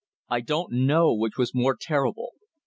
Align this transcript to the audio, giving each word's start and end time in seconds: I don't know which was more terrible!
I 0.29 0.41
don't 0.41 0.71
know 0.73 1.13
which 1.13 1.37
was 1.37 1.53
more 1.53 1.75
terrible! 1.79 2.31